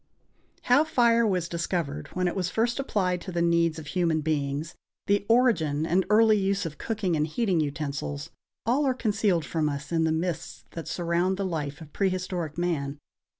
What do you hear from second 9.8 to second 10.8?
in the mists